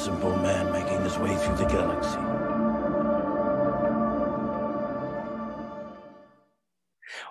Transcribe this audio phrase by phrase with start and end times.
[0.00, 2.18] simple man making his way through the galaxy.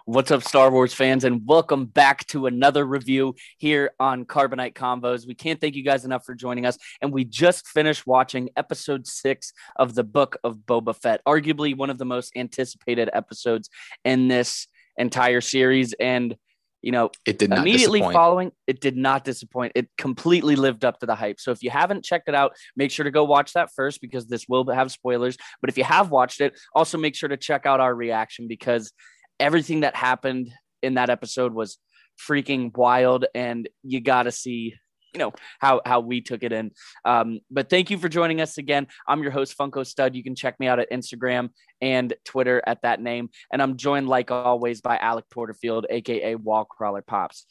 [0.06, 5.26] What's up, Star Wars fans, and welcome back to another review here on Carbonite Combos.
[5.26, 9.08] We can't thank you guys enough for joining us, and we just finished watching episode
[9.08, 13.70] six of the Book of Boba Fett, arguably one of the most anticipated episodes
[14.06, 15.94] in this entire series.
[15.94, 16.36] And
[16.82, 18.14] you know, It did not immediately disappoint.
[18.14, 19.74] following, it did not disappoint.
[19.76, 21.40] It completely lived up to the hype.
[21.40, 24.28] So if you haven't checked it out, make sure to go watch that first because
[24.28, 25.38] this will have spoilers.
[25.62, 28.92] But if you have watched it, also make sure to check out our reaction because
[29.40, 30.52] everything that happened
[30.82, 31.78] in that episode was
[32.20, 34.76] freaking wild and you got to see
[35.14, 36.72] you know how how we took it in.
[37.06, 38.88] Um but thank you for joining us again.
[39.08, 40.16] I'm your host funko stud.
[40.16, 41.50] You can check me out at instagram
[41.82, 43.30] and twitter at that name.
[43.52, 47.46] And i'm joined like always by alec porterfield aka wall crawler pops.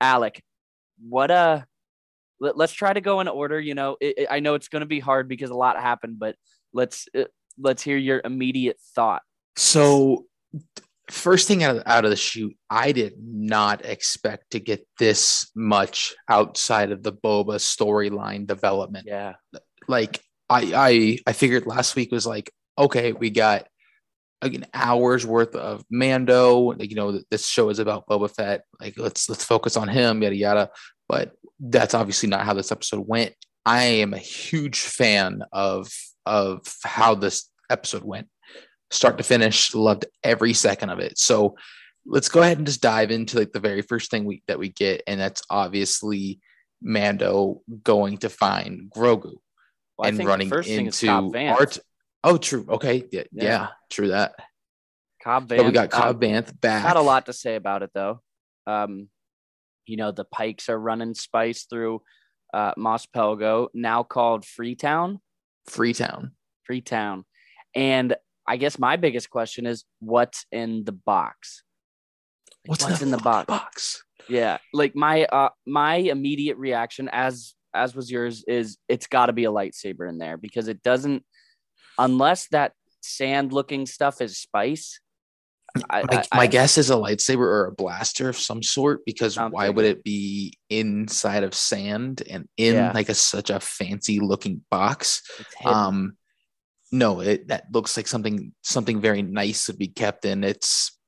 [0.00, 0.42] Alec
[1.00, 1.62] what uh
[2.40, 3.96] let, us try to go in order you know.
[4.00, 6.36] It, it- i know it's going to be hard because a lot happened but
[6.72, 7.24] let's uh,
[7.58, 9.22] let's hear your immediate thought.
[9.56, 10.26] So,
[11.10, 15.50] first thing out of, out of the shoot, I did not expect to get this
[15.54, 19.06] much outside of the Boba storyline development.
[19.06, 19.34] yeah
[19.86, 23.66] Like, I, I, I figured last week was like, okay, we got
[24.42, 26.72] like an hour's worth of Mando.
[26.72, 28.62] Like, you know, this show is about Boba Fett.
[28.80, 30.70] Like, let's let's focus on him, yada yada.
[31.08, 33.34] But that's obviously not how this episode went.
[33.66, 35.90] I am a huge fan of
[36.24, 38.28] of how this episode went,
[38.90, 39.74] start to finish.
[39.74, 41.18] Loved every second of it.
[41.18, 41.56] So
[42.06, 44.70] let's go ahead and just dive into like the very first thing we that we
[44.70, 46.40] get, and that's obviously
[46.82, 49.34] Mando going to find Grogu
[49.96, 51.78] Well, and running first thing is into art.
[52.24, 52.66] Oh, true.
[52.68, 53.04] Okay.
[53.12, 53.44] Yeah, Yeah.
[53.44, 53.68] yeah.
[53.90, 54.34] true that.
[55.22, 56.84] Cobb So we got Cobb um, Vanth back.
[56.84, 58.20] Not a lot to say about it though.
[58.66, 59.08] Um,
[59.86, 62.02] you know, the Pikes are running spice through
[62.52, 65.20] uh, Mos Pelgo, now called Freetown.
[65.66, 66.32] Freetown.
[66.64, 67.24] Freetown.
[67.74, 68.16] And
[68.48, 71.62] I guess my biggest question is what's in the box?
[72.66, 73.46] Like, What's, in the box?
[73.46, 74.04] box?
[74.28, 74.58] Yeah.
[74.74, 79.44] Like my uh my immediate reaction as as was yours is it's got to be
[79.44, 81.24] a lightsaber in there because it doesn't
[81.98, 85.00] unless that sand looking stuff is spice.
[85.88, 89.00] I, My, I- my I- guess is a lightsaber or a blaster of some sort
[89.06, 92.92] because I'm why would it be inside of sand and in Yeah.
[92.94, 95.22] like a such a fancy looking box?
[95.64, 96.17] Um,
[96.90, 100.44] no, it that looks like something something very nice would be kept in.
[100.44, 100.98] It's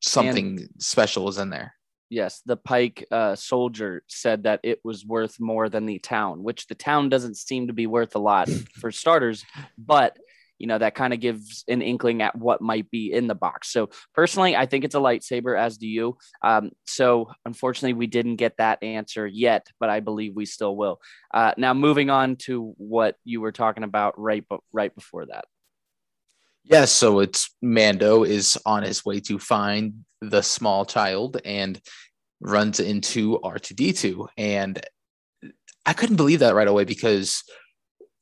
[0.00, 1.74] something special is in there.
[2.10, 6.66] Yes, the Pike uh, soldier said that it was worth more than the town, which
[6.66, 9.44] the town doesn't seem to be worth a lot for starters.
[9.78, 10.18] But
[10.62, 13.72] you know that kind of gives an inkling at what might be in the box.
[13.72, 16.16] So personally, I think it's a lightsaber, as do you.
[16.40, 21.00] Um, so unfortunately, we didn't get that answer yet, but I believe we still will.
[21.34, 25.46] Uh, now, moving on to what you were talking about right, be- right before that.
[26.62, 31.80] Yeah, so it's Mando is on his way to find the small child and
[32.40, 34.28] runs into R2D2.
[34.36, 34.80] And
[35.84, 37.42] I couldn't believe that right away because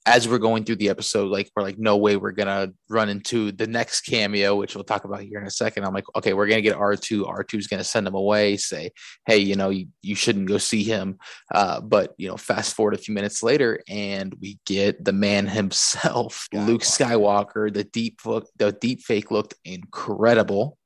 [0.07, 3.53] as we're going through the episode, like we're like, no way we're gonna run into
[3.53, 5.85] the next cameo, which we'll talk about here in a second.
[5.85, 7.25] I'm like, okay, we're gonna get R2.
[7.25, 8.93] R2 is gonna send him away, say,
[9.27, 11.19] hey, you know, you, you shouldn't go see him.
[11.55, 15.47] Uh, but you know, fast forward a few minutes later, and we get the man
[15.61, 17.73] himself, Luke Skywalker.
[17.73, 20.79] The deep look, the deep fake looked incredible.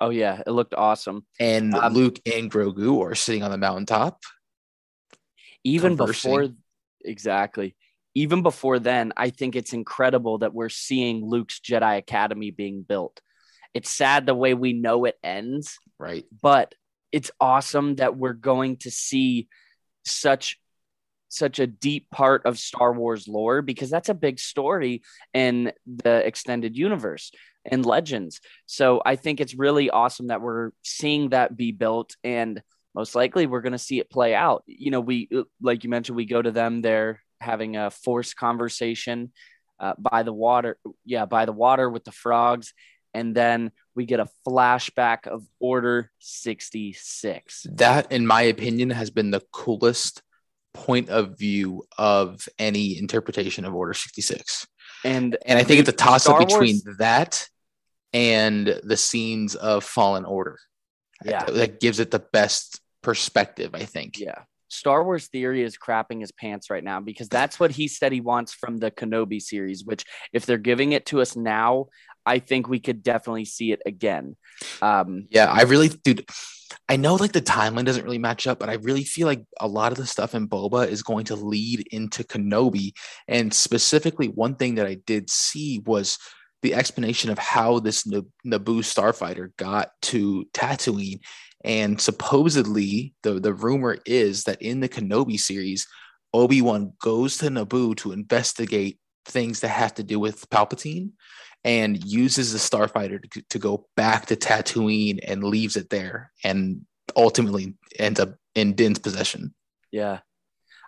[0.00, 1.26] Oh yeah, it looked awesome.
[1.38, 4.22] And Um, Luke and Grogu are sitting on the mountaintop.
[5.62, 6.30] even conversing.
[6.30, 6.48] before
[7.04, 7.76] exactly
[8.14, 13.20] even before then i think it's incredible that we're seeing luke's jedi academy being built
[13.72, 16.24] it's sad the way we know it ends Right.
[16.42, 16.74] but
[17.12, 19.48] it's awesome that we're going to see
[20.04, 20.58] such
[21.28, 25.02] such a deep part of Star Wars lore because that's a big story
[25.32, 27.32] in the extended universe
[27.64, 28.40] and legends.
[28.66, 32.62] So I think it's really awesome that we're seeing that be built and
[32.94, 34.62] most likely we're going to see it play out.
[34.66, 35.28] You know, we
[35.60, 39.32] like you mentioned we go to them they're having a forced conversation
[39.78, 42.72] uh, by the water yeah, by the water with the frogs
[43.14, 47.66] and then we get a flashback of Order 66.
[47.70, 50.22] That, in my opinion, has been the coolest
[50.74, 54.66] point of view of any interpretation of Order 66.
[55.04, 57.48] And And I think it's a toss up between Wars- that
[58.12, 60.58] and the scenes of Fallen Order.
[61.24, 61.44] Yeah.
[61.44, 64.18] That gives it the best perspective, I think.
[64.18, 64.42] Yeah.
[64.74, 68.20] Star Wars Theory is crapping his pants right now because that's what he said he
[68.20, 71.86] wants from the Kenobi series, which if they're giving it to us now,
[72.26, 74.36] I think we could definitely see it again.
[74.82, 76.26] Um, Yeah, I really, dude.
[76.88, 79.68] I know like the timeline doesn't really match up, but I really feel like a
[79.68, 82.92] lot of the stuff in Boba is going to lead into Kenobi.
[83.28, 86.18] And specifically, one thing that I did see was
[86.62, 91.20] the explanation of how this Naboo starfighter got to Tatooine.
[91.64, 95.86] And supposedly, the, the rumor is that in the Kenobi series,
[96.34, 101.10] Obi Wan goes to Naboo to investigate things that have to do with Palpatine
[101.64, 106.82] and uses the starfighter to, to go back to Tatooine and leaves it there and
[107.16, 109.54] ultimately ends up in Din's possession.
[109.90, 110.18] yeah,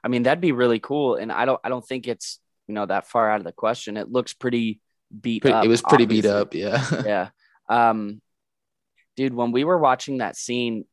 [0.04, 2.38] I mean that'd be really cool, and I don't I don't think it's
[2.68, 3.96] you know that far out of the question.
[3.96, 4.80] It looks pretty
[5.20, 5.64] beat Pretty- up.
[5.64, 6.84] it was pretty beat up, yeah.
[7.06, 7.28] yeah.
[7.68, 8.20] Um,
[9.16, 10.84] dude, when we were watching that scene,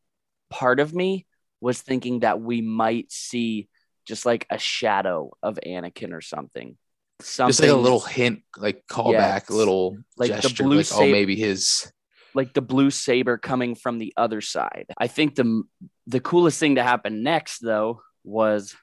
[0.49, 1.25] part of me
[1.61, 3.67] was thinking that we might see
[4.05, 6.77] just like a shadow of Anakin or something.
[7.21, 9.49] Something Just like a little hint, like callback, Yes.
[9.49, 11.91] little Like the blue like oh saber- maybe his
[12.35, 14.85] like the blue saber coming from the other side.
[14.97, 15.63] I think the
[16.07, 18.75] the coolest thing to happen next though was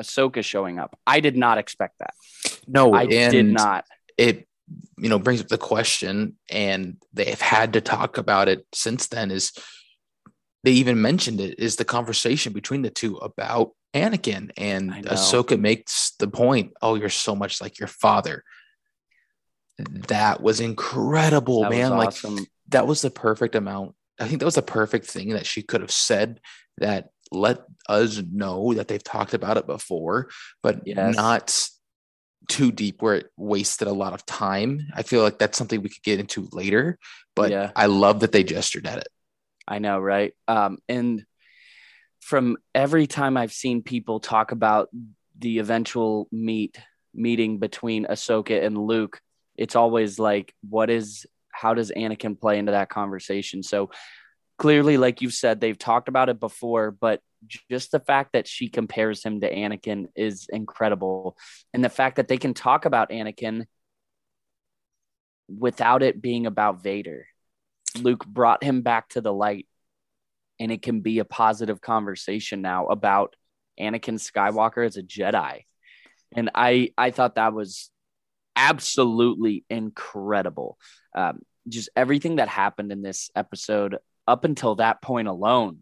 [0.00, 0.96] Ahsoka showing up.
[1.06, 2.14] I did not expect that.
[2.68, 3.84] no, I did not.
[4.16, 4.46] it
[4.98, 9.30] you know brings up the question and they've had to talk about it since then
[9.30, 9.52] is
[10.64, 14.50] they even mentioned it is the conversation between the two about Anakin.
[14.56, 14.92] And.
[15.06, 18.44] Ahsoka makes the point oh you're so much like your father.
[20.08, 21.90] That was incredible That was man.
[21.96, 22.14] Like
[22.68, 23.94] that was the perfect amount.
[24.20, 26.40] I think that was the perfect thing that she could have said
[26.78, 30.28] that let us know that they've talked about it before
[30.62, 31.14] but Yes.
[31.14, 31.68] not
[32.46, 34.86] too deep where it wasted a lot of time.
[34.94, 36.98] I feel like that's something we could get into later,
[37.34, 37.70] but Yeah.
[37.74, 39.08] I love that they gestured at it.
[39.66, 40.32] I know, right?
[40.46, 41.24] Um, and
[42.20, 44.88] from every time I've seen people talk about
[45.38, 46.78] the eventual meet
[47.14, 49.20] meeting between Ahsoka and Luke,
[49.56, 53.62] it's always like, what is how does Anakin play into that conversation?
[53.62, 53.90] So
[54.58, 57.20] clearly, like you've said, they've talked about it before, but
[57.70, 61.36] just the fact that she compares him to Anakin is incredible.
[61.72, 63.66] And the fact that they can talk about Anakin
[65.48, 67.26] without it being about Vader.
[68.00, 69.66] Luke brought him back to the light,
[70.60, 73.34] and it can be a positive conversation now about
[73.80, 75.64] Anakin Skywalker as a Jedi.
[76.32, 77.90] And I I thought that was
[78.54, 80.78] absolutely incredible.
[81.14, 85.78] Um, just everything that happened in this episode up until that point alone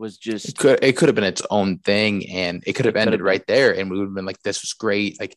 [0.00, 2.96] was It just could it could have been its own thing and it could have
[2.96, 5.36] It ended right there and we would have been like this was great like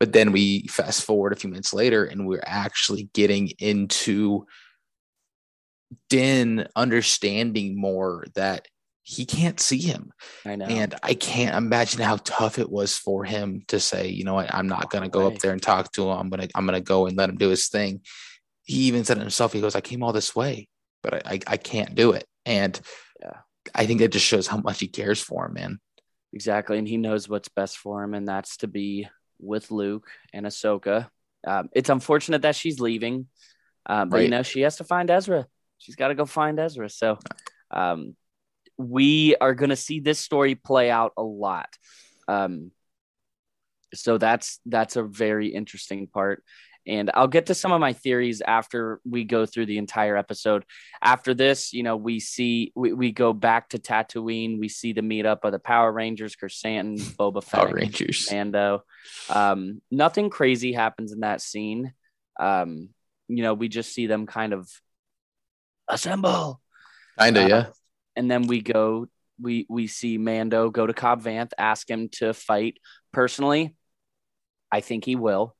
[0.00, 4.46] but then we fast forward a few minutes later and we're actually getting into
[6.08, 8.66] Din understanding more that
[9.02, 10.12] he can't see him
[10.44, 10.66] I know.
[10.66, 14.54] and I can't imagine how tough it was for him to say, you know what,
[14.54, 15.34] I'm not gonna go Right.
[15.34, 16.18] up there and talk to him.
[16.18, 18.00] I'm gonna I'm gonna go and let him do his thing.
[18.64, 20.68] He even said it himself, he goes, I came all this way,
[21.02, 22.24] but I I, I can't do it.
[22.46, 22.78] And.
[23.74, 25.80] I think that just shows how much he cares for him, man.
[26.32, 26.78] Exactly.
[26.78, 31.08] And he knows what's best for him, and that's to be with Luke and Ahsoka.
[31.46, 33.26] Um, it's unfortunate that she's leaving,
[33.86, 35.46] um, but you know, she has to find Ezra.
[35.78, 36.90] She's got to go find Ezra.
[36.90, 37.18] So
[37.70, 38.16] um,
[38.76, 41.68] we are going to see this story play out a lot.
[42.26, 42.72] Um,
[43.94, 46.42] so that's that's a very interesting part.
[46.86, 50.64] And I'll get to some of my theories after we go through the entire episode.
[51.02, 54.58] After this, you know, we see we, we go back to Tatooine.
[54.58, 58.28] We see the meetup of the Power Rangers, Krrsantan, Boba Fett, Power Rangers.
[58.30, 58.84] Mando.
[59.28, 61.92] Um, nothing crazy happens in that scene.
[62.40, 62.90] Um,
[63.28, 64.70] you know, we just see them kind of
[65.88, 66.60] assemble,
[67.18, 67.66] Kinda, uh, yeah.
[68.16, 69.06] and then we go.
[69.40, 72.78] We we see Mando go to Cobb Vanth, ask him to fight.
[73.12, 73.76] Personally,
[74.72, 75.54] I think he will.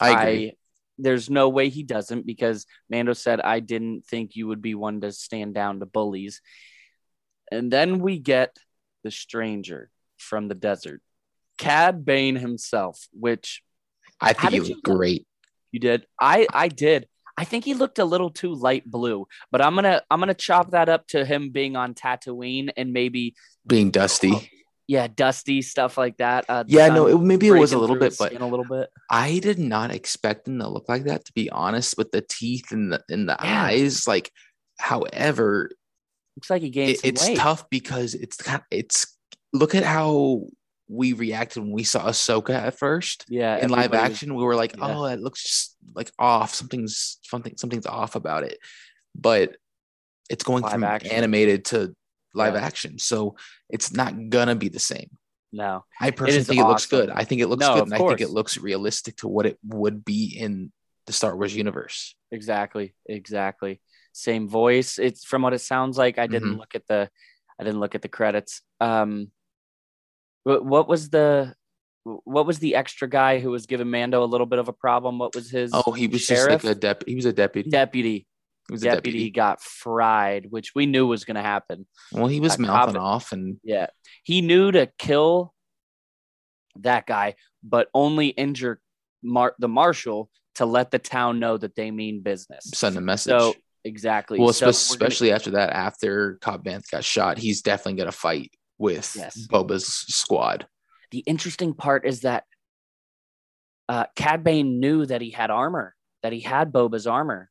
[0.00, 0.56] I agree.
[0.98, 5.00] there's no way he doesn't because Mando said, I didn't think you would be one
[5.02, 6.40] to stand down to bullies.
[7.50, 8.56] And then we get
[9.04, 11.00] the stranger from the desert,
[11.58, 13.62] Cad Bane himself, which
[14.20, 14.96] I think he did you looked look?
[14.96, 15.26] great.
[15.72, 16.06] you did.
[16.20, 17.06] I I did.
[17.38, 20.70] I think he looked a little too light blue, but I'm gonna I'm gonna chop
[20.70, 23.34] that up to him being on Tatooine and maybe
[23.66, 24.32] Being dusty.
[24.32, 24.42] Oh,
[24.88, 26.44] yeah, dusty stuff like that.
[26.48, 28.88] Uh, Yeah, no, it, maybe it was a little bit, but a little bit.
[29.10, 32.70] I did not expect him to look like that, to be honest, with the teeth
[32.70, 33.64] and the in the Yeah.
[33.64, 34.06] eyes.
[34.06, 34.30] Like,
[34.78, 35.70] however,
[36.36, 37.38] Looks like he gained it- it's weight.
[37.38, 39.06] tough because it's kind it's
[39.52, 40.42] look at how
[40.88, 44.34] we reacted when we saw Ahsoka at first Yeah, in live action.
[44.34, 44.96] We were like, yeah.
[44.96, 46.54] oh, it looks just like off.
[46.54, 48.58] Something's something something's off about it.
[49.14, 49.56] But
[50.30, 51.10] it's going Live from action.
[51.10, 51.96] animated to
[52.36, 52.60] live Yeah.
[52.64, 53.36] action, so
[53.68, 55.10] it's not gonna be the same.
[55.52, 57.08] No, I personally is think it looks good.
[57.10, 59.58] I think it looks No, good, and I think it looks realistic to what it
[59.64, 60.72] would be in
[61.06, 62.14] the Star Wars universe.
[62.32, 62.94] Exactly.
[63.06, 63.80] Exactly.
[64.12, 64.98] Same voice.
[64.98, 66.18] It's from what it sounds like.
[66.18, 66.58] I didn't Mhm.
[66.58, 67.10] look at the
[67.58, 68.60] I didn't look at the credits.
[68.80, 69.30] Um
[70.42, 71.54] what, what was the
[72.24, 75.18] what was the extra guy who was giving Mando a little bit of a problem?
[75.18, 76.62] What was his Oh, he was sheriff?
[76.62, 77.04] just like a dep.
[77.06, 77.70] He was a deputy.
[77.70, 78.26] deputy?
[78.68, 79.30] He was a Deputy, deputy.
[79.30, 81.86] got fried, which we knew was going to happen.
[82.12, 83.86] Well, he was mouthing off, and Yeah.
[84.24, 85.54] He knew to kill
[86.80, 88.80] that guy, but only injure
[89.22, 92.70] Mar- the marshal to let the town know that they mean business.
[92.74, 93.30] send a message.
[93.38, 93.54] So
[93.84, 94.38] exactly.
[94.38, 97.94] well, So spe- we're gonna- especially after that, after Cobb Vanth got shot, he's definitely
[97.98, 99.46] gonna fight with Yes.
[99.48, 100.66] Boba's squad.
[101.12, 102.44] the interesting part is that
[103.88, 107.50] uh, Cad Bane knew that he had armor, that he had Boba's armor.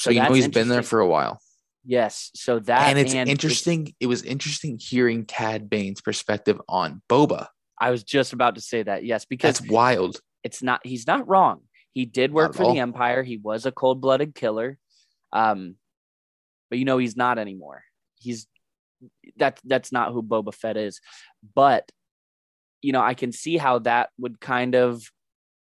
[0.00, 1.40] So, you know he's been there for a while.
[1.84, 2.30] Yes.
[2.34, 3.94] So that and it's it's- interesting.
[4.00, 7.48] it was interesting hearing Cad Bane's perspective on Boba.
[7.78, 9.04] I was just about to say that.
[9.04, 10.20] Yes, because That's wild.
[10.42, 11.62] it's not he's not wrong.
[11.92, 13.22] He did work for the Empire.
[13.22, 14.78] He was a cold-blooded killer.
[15.32, 15.76] Um,
[16.68, 17.82] but you know he's not anymore.
[18.18, 18.46] He's
[19.36, 21.00] that that's not who Boba Fett is.
[21.54, 21.90] But
[22.82, 25.02] you know, I can see how that would kind of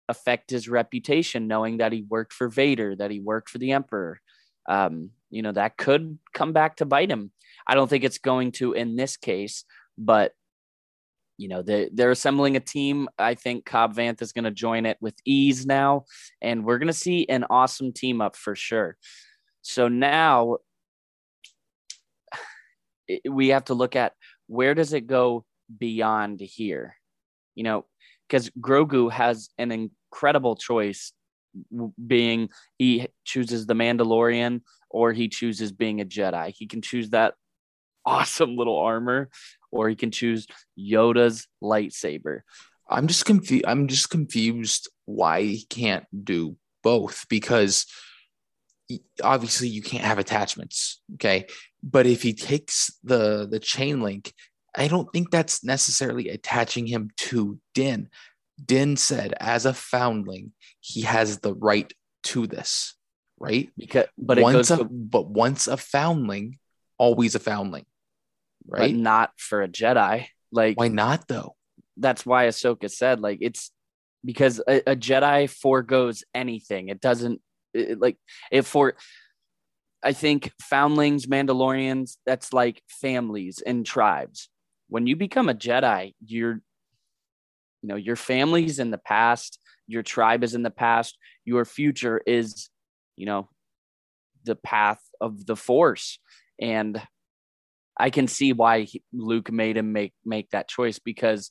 [0.08, 4.20] affect his reputation, knowing that he worked for Vader, that he worked for the Emperor.
[4.68, 7.30] Um, you know, that could come back to bite him.
[7.66, 9.64] I don't think it's going to in this case,
[9.98, 10.32] but
[11.38, 13.08] you know they they're assembling a team.
[13.18, 16.04] I think Cobb Vanth is going to join it with ease now,
[16.40, 18.96] and we're going to see an awesome team up for sure.
[19.62, 20.58] So now
[23.30, 24.12] we have to look at
[24.46, 25.44] where does it go
[25.78, 26.96] beyond here,
[27.54, 27.84] you know,
[28.28, 31.12] because Grogu has an incredible choice,
[32.06, 36.54] being he chooses the Mandalorian or he chooses being a Jedi.
[36.56, 37.34] He can choose that
[38.04, 39.28] awesome little armor,
[39.70, 40.46] or he can choose
[40.78, 42.40] Yoda's lightsaber.
[42.88, 43.64] I'm just confused.
[43.66, 47.86] I'm just confused why he can't do both because
[49.22, 51.02] obviously you can't have attachments.
[51.14, 51.46] Okay,
[51.82, 54.32] but if he takes the the chain link,
[54.76, 58.08] I don't think that's necessarily attaching him to Din.
[58.64, 61.92] Din said, as a foundling, he has the right
[62.24, 62.94] to this,
[63.38, 63.70] right?
[63.76, 66.58] Because, but it once goes, a, to- but once a foundling,
[66.98, 67.86] always a foundling,
[68.66, 68.94] but right?
[68.94, 70.26] not for a Jedi.
[70.52, 71.56] Like Why not though?
[71.96, 73.70] that's why Ahsoka said, like it's
[74.24, 76.88] because a, a Jedi foregoes anything.
[76.88, 77.40] It doesn't
[77.74, 78.16] it, like
[78.50, 78.94] it for.
[80.02, 84.48] I think foundlings, Mandalorians, that's like families and tribes.
[84.88, 86.60] When you become a Jedi, you're,
[87.82, 92.20] you know, your family's in the past, your tribe is in the past, your future
[92.26, 92.70] is,
[93.16, 93.48] you know,
[94.44, 96.18] the path of the Force,
[96.60, 97.00] and
[97.98, 101.50] I can see why Luke made him make make that choice because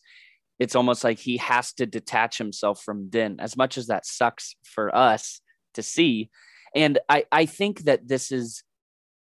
[0.59, 4.55] it's almost like he has to detach himself from Din as much as that sucks
[4.63, 5.41] for us
[5.73, 6.29] to see.
[6.73, 8.63] And I, I think that this is,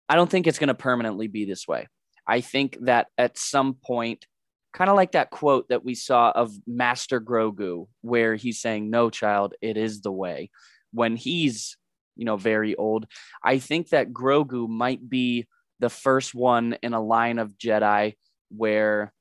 [0.07, 1.87] I don't think it's going to permanently be this way.
[2.27, 4.25] I think that at some point,
[4.73, 9.09] kind of like that quote that we saw of Master Grogu, where he's saying, No,
[9.09, 10.49] child, it is the way.
[10.91, 11.77] When he's,
[12.15, 13.05] you know, very old,
[13.43, 15.47] I think that Grogu might be
[15.79, 18.13] the first one in a line of Jedi
[18.49, 19.11] where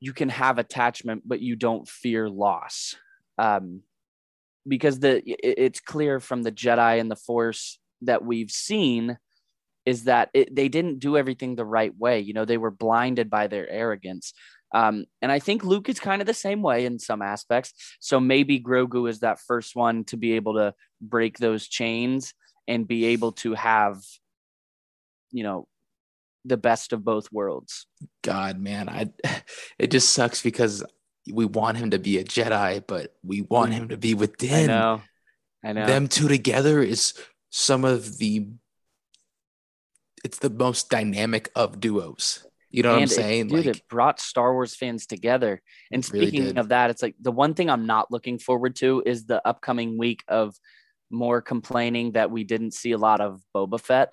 [0.00, 2.94] you can have attachment, but you don't fear loss.
[3.38, 3.82] Um,
[4.68, 9.18] because the it's clear from the Jedi and the Force that we've seen
[9.86, 12.20] is that it, they didn't do everything the right way.
[12.20, 14.34] You know, they were blinded by their arrogance.
[14.74, 17.72] Um, and I think Luke is kind of the same way in some aspects.
[18.00, 22.34] So maybe Grogu is that first one to be able to break those chains
[22.66, 23.98] and be able to have,
[25.30, 25.68] you know,
[26.44, 27.86] the best of both worlds.
[28.22, 29.10] God, man, I
[29.78, 30.84] it just sucks because
[31.32, 34.66] we want him to be a Jedi, but we want him to be with I
[34.66, 35.02] know.
[35.64, 35.86] I know.
[35.86, 37.14] Them two together is
[37.50, 38.48] some of the
[40.26, 42.44] it's the most dynamic of duos.
[42.70, 43.46] You know what I'm And it- saying?
[43.46, 45.62] dude, like it brought Star Wars fans together.
[45.92, 48.74] And It really speaking of that, it's like the one thing I'm not looking forward
[48.82, 50.56] to is the upcoming week of
[51.08, 54.12] more complaining that we didn't see a lot of Boba Fett.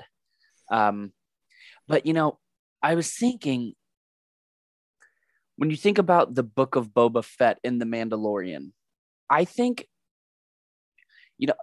[0.71, 1.13] Um,
[1.87, 2.37] but you know,
[2.83, 3.73] I was thinking
[5.55, 8.71] when you think about the book of Boba Fett in The Mandalorian,
[9.31, 9.87] I think,
[11.39, 11.59] you know,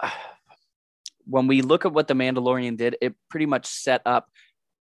[1.27, 4.29] when we look at what The Mandalorian did, it pretty much set up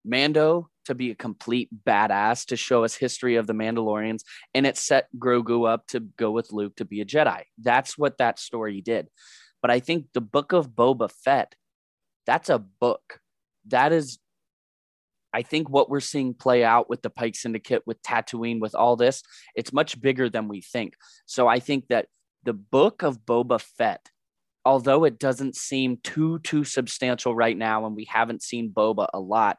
[0.05, 4.23] Mando to be a complete badass to show us history of the Mandalorians,
[4.53, 7.43] and it set Grogu up to go with Luke to be a Jedi.
[7.59, 9.09] That's what that story did.
[9.61, 11.55] But I think the book of Boba Fett,
[12.27, 13.21] that's a book.
[13.69, 14.19] That is,
[15.33, 18.97] I think what we're seeing play out with the Pike Syndicate, with Tatooine, with all
[18.97, 19.23] this,
[19.55, 20.95] it's much bigger than we think.
[21.27, 22.07] So I think that
[22.43, 24.09] the book of Boba Fett,
[24.65, 29.21] although it doesn't seem too too substantial right now, and we haven't seen Boba a
[29.21, 29.59] lot,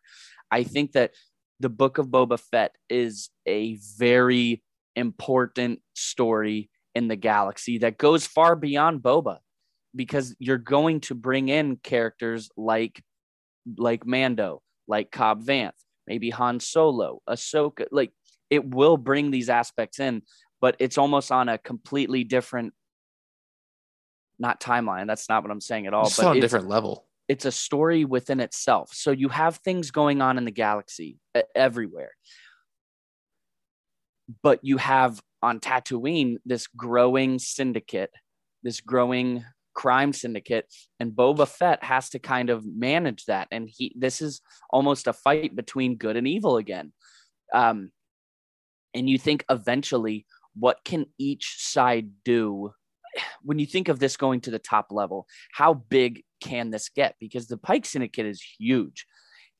[0.51, 1.12] I think that
[1.60, 4.63] the book of Boba Fett is a very
[4.95, 9.39] important story in the galaxy that goes far beyond Boba
[9.95, 13.01] because you're going to bring in characters like
[13.77, 15.72] like Mando, like Cobb Vanth,
[16.05, 18.12] maybe Han Solo, Ahsoka, like
[18.50, 20.22] it will bring these aspects in,
[20.60, 22.74] but it's almost on a completely different
[24.39, 25.07] not timeline.
[25.07, 26.05] That's not what I'm saying at all.
[26.05, 27.05] Just but on a it's- different level.
[27.27, 28.91] it's a story within itself.
[28.93, 31.17] So you have things going on in the galaxy
[31.55, 32.11] everywhere.
[34.41, 38.11] But you have on Tatooine this growing syndicate,
[38.63, 40.65] this growing crime syndicate,
[40.99, 43.47] and Boba Fett has to kind of manage that.
[43.51, 46.93] And he, this is almost a fight between good and evil again.
[47.53, 47.91] Um,
[48.93, 50.25] and you think eventually,
[50.55, 52.73] what can each side do?
[53.43, 57.15] When you think of this going to the top level, how big can this get?
[57.20, 59.05] Because the Pike Syndicate is huge.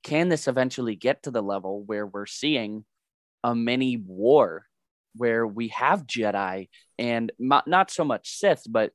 [0.04, 2.86] Can this eventually get to the level where we're seeing
[3.44, 4.66] a mini war
[5.16, 8.92] where we have Jedi and not, not so much Sith, but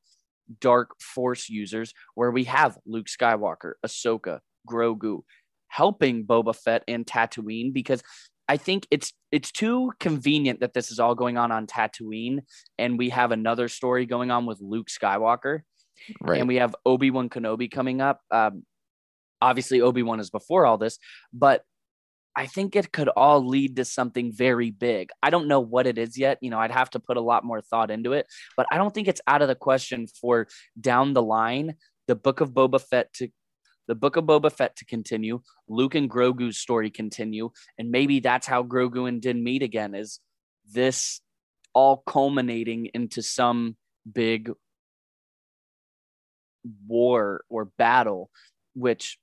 [0.61, 5.23] dark force users, where we have Luke Skywalker, Ahsoka, Grogu
[5.69, 7.73] helping Boba Fett and Tatooine?
[7.73, 8.03] Because
[8.49, 12.40] I think it's it's too convenient that this is all going on on Tatooine,
[12.78, 15.61] and we have another story going on with Luke Skywalker
[16.21, 16.38] Right.
[16.38, 18.21] and we have Obi Wan Kenobi coming up.
[18.31, 18.64] Um,
[19.40, 20.99] obviously, Obi Wan is before all this,
[21.33, 21.62] but
[22.37, 25.11] I think it could all lead to something very big.
[25.23, 26.38] I don't know what it is yet.
[26.40, 28.26] You know, I'd have to put a lot more thought into it,
[28.57, 30.47] but I don't think it's out of the question for
[30.81, 31.75] down the line
[32.07, 33.28] the Book of Boba Fett to
[33.88, 38.47] the Book of Boba Fett to continue, Luke and Grogu's story continue, and maybe that's
[38.47, 39.95] how Grogu and Din meet again.
[39.95, 40.21] Is
[40.71, 41.21] this
[41.75, 43.76] all culminating into some
[44.11, 44.50] big
[46.87, 48.30] war or battle,
[48.75, 49.18] which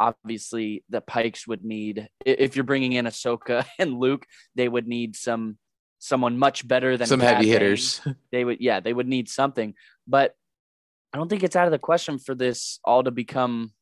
[0.00, 2.08] obviously the Pikes would need.
[2.24, 5.58] If you're bringing in Ahsoka and Luke, they would need some
[6.00, 7.52] someone much better than Some Cad heavy Bane.
[7.52, 8.00] hitters.
[8.32, 9.74] They would, yeah, they would need something.
[10.06, 10.34] But
[11.12, 13.72] I don't think it's out of the question for this all to become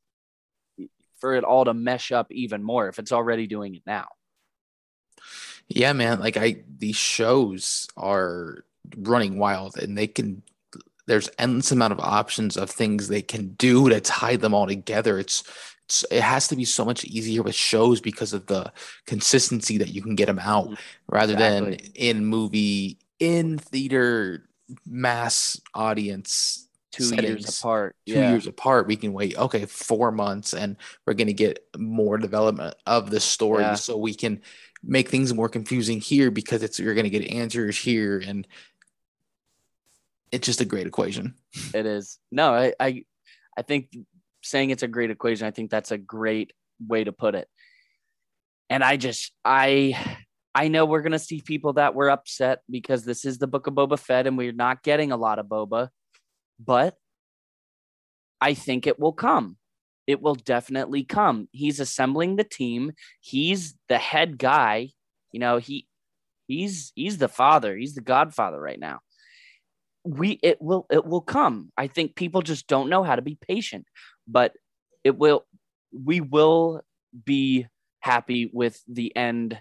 [1.19, 4.07] for it all to mesh up even more if it's already doing it now.
[5.69, 6.21] Yeah, man.
[6.21, 8.65] Like I, these shows are
[8.97, 10.43] running wild, and they can.
[11.07, 15.19] There's endless amount of options of things they can do to tie them all together.
[15.19, 15.43] It's,
[15.85, 18.73] it's it has to be so much easier with shows because of the
[19.07, 20.79] consistency that you can get them out, Mhm.
[21.09, 24.49] rather than in movie, in theater,
[24.85, 26.66] mass audience
[26.97, 27.97] Two years apart.
[28.07, 28.31] two yeah.
[28.31, 32.75] years apart, we can wait, okay, four months, and we're going to get more development
[32.87, 33.63] of the story.
[33.63, 33.75] Yeah.
[33.75, 34.41] So we can
[34.83, 38.23] make things more confusing here because it's you're going to get answers here.
[38.25, 38.47] And
[40.33, 41.35] it's just a great equation.
[41.75, 42.19] It is.
[42.31, 43.05] No, I, I
[43.57, 43.97] I think
[44.43, 46.53] saying it's a great equation, I think that's a great
[46.87, 47.49] way to put it.
[48.71, 50.19] And I just I
[50.55, 53.75] I know we're gonna see people that were upset because this is the book of
[53.75, 55.89] Boba Fett and we're not getting a lot of Boba,
[56.59, 56.97] but
[58.41, 59.57] I think it will come.
[60.07, 61.49] It will definitely come.
[61.53, 62.93] He's assembling the team.
[63.21, 64.91] He's the head guy.
[65.33, 65.87] You know, he
[66.47, 67.77] he's he's the father.
[67.77, 69.01] He's the godfather right now
[70.07, 73.37] we it will it will come i think people just don't know how to be
[73.49, 73.87] patient
[74.29, 74.53] but
[75.03, 75.45] it will
[75.93, 76.81] we will
[77.25, 77.67] be
[78.01, 79.59] happy with the end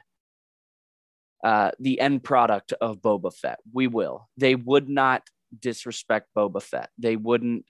[1.44, 5.24] uh the end product of boba fett we will they would not
[5.60, 7.66] disrespect boba fett they wouldn't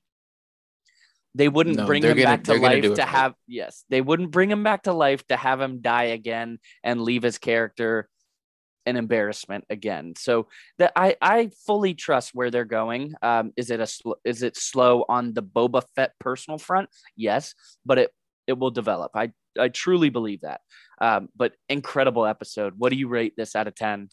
[1.33, 3.09] they wouldn't No, bring him gonna- back to they're gonna do life to right.
[3.11, 7.01] have yes they wouldn't bring him back to life to have him die again and
[7.01, 8.09] leave his character
[8.87, 13.15] an embarrassment again so that I I fully trust where they're going.
[13.23, 16.89] Um, is it a sl- is it slow on the Boba Fett personal front?
[17.15, 18.11] Yes, but it
[18.45, 19.11] it will develop.
[19.15, 20.61] I I truly believe that.
[21.01, 22.75] Um, but incredible episode.
[22.77, 24.09] What do you rate this out of ten?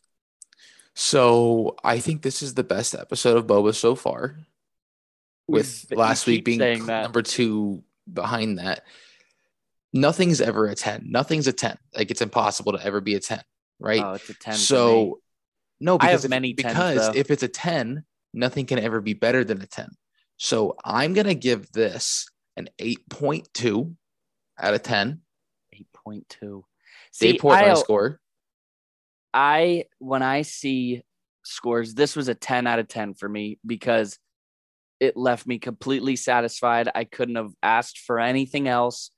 [0.94, 4.36] So I think this is the best episode of Boba so far.
[5.48, 8.84] With But last week being number two behind that.
[9.92, 11.06] Nothing's ever a 10.
[11.08, 11.76] Nothing's a 10.
[11.94, 13.40] Like it's impossible to ever be a 10,
[13.78, 14.02] right?
[14.02, 14.54] Oh, it's a ten.
[14.54, 15.20] So
[15.80, 17.18] no, because if, many because though.
[17.18, 19.88] if it's a 10, nothing can ever be better than a 10.
[20.38, 22.26] So I'm gonna give this
[22.56, 23.94] an 8.2
[24.58, 25.20] out of 10.
[25.74, 26.64] eight point two.
[27.18, 28.20] Dave See, Portnoy score.
[29.34, 31.02] I when I see
[31.44, 34.18] scores, this was a 10 out of 10 for me because
[35.00, 36.88] it left me completely satisfied.
[36.94, 39.10] I couldn't have asked for anything else.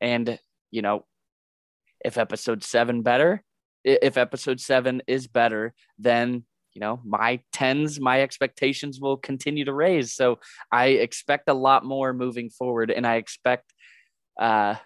[0.00, 0.38] And,
[0.70, 1.04] you know,
[2.04, 3.42] if episode seven better,
[3.84, 9.74] if episode seven is better, then you know, my tens, my expectations will continue to
[9.74, 10.14] raise.
[10.14, 10.38] So
[10.70, 13.72] I expect a lot more moving forward, and I expect,
[14.40, 14.76] uh,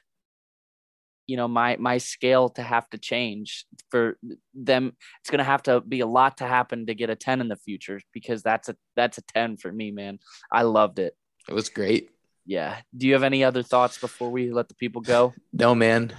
[1.27, 4.19] you know, my my scale to have to change for
[4.55, 4.97] them.
[5.21, 7.49] It's going to have to be a lot to happen to get a ten in
[7.49, 10.19] the future because that's a that's a ten for me, man.
[10.53, 11.17] I loved it.
[11.49, 12.11] It was great.
[12.45, 12.77] Yeah.
[12.97, 15.35] Do you have any other thoughts before we let the people go?
[15.53, 16.13] No, man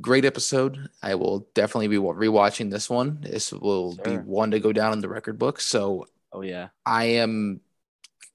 [0.00, 0.88] great episode.
[1.02, 3.18] I will definitely be rewatching this one.
[3.20, 4.04] This will sure.
[4.04, 5.60] be one to go down in the record book.
[5.60, 7.60] So, oh yeah, I am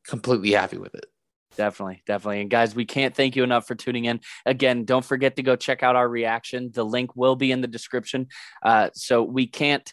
[0.07, 1.05] completely happy with it.
[1.58, 2.41] Definitely, definitely.
[2.41, 4.22] And guys, we can't thank you enough for tuning in.
[4.46, 6.70] Again, don't forget to go check out our reaction.
[6.72, 8.28] The link will be in the description.
[8.62, 9.91] Uh, so we can't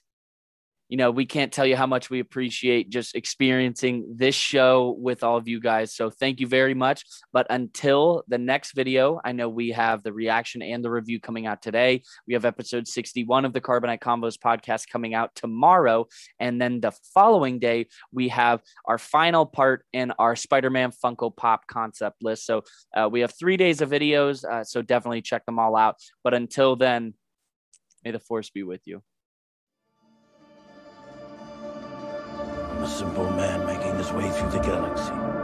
[0.95, 5.25] you know, we can't tell you how much we appreciate just experiencing this show with
[5.25, 5.93] all of you guys.
[5.93, 7.05] So thank you very much.
[7.33, 11.47] But until the next video, I know we have the reaction and the review coming
[11.49, 12.03] out today.
[12.29, 16.07] We have episode 61 of the Carbonite Combos podcast coming out tomorrow.
[16.39, 21.37] And then the following day, we have our final part in our Spider Man Funko
[21.37, 22.47] Pop concept list.
[22.47, 22.63] So
[22.97, 24.45] uh, we have three days of videos.
[24.45, 25.97] Uh, so definitely check them all out.
[26.23, 27.15] But until then,
[28.05, 29.03] may the force be with you.
[32.85, 35.44] A simple man making his way through the galaxy.